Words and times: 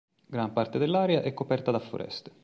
Gran 0.27 0.51
parte 0.51 0.79
dell'area 0.79 1.21
è 1.21 1.31
coperta 1.31 1.69
da 1.69 1.77
foreste. 1.77 2.31